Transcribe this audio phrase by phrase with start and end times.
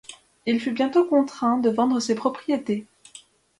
[0.47, 2.87] Il fut bientôt contraint de vendre ses propriétés.